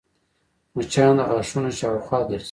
مچان 0.75 1.13
د 1.17 1.21
غاښونو 1.29 1.69
شاوخوا 1.79 2.19
ګرځي 2.27 2.39